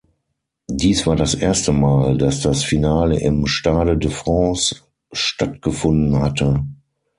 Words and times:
Dies 0.67 1.05
war 1.05 1.15
das 1.15 1.35
erste 1.35 1.71
Mal, 1.73 2.17
dass 2.17 2.39
das 2.41 2.63
Finale 2.63 3.19
im 3.19 3.45
Stade 3.45 3.99
de 3.99 4.09
France 4.09 4.77
stattgefunden 5.11 6.19
hatte. 6.23 6.65